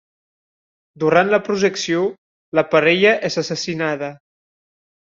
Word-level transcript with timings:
Durant 1.03 1.29
la 1.33 1.39
projecció, 1.49 2.01
la 2.61 2.67
parella 2.73 3.13
és 3.31 3.41
assassinada. 3.45 4.15